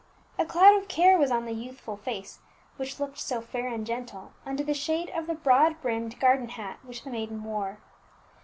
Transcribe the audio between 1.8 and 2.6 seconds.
face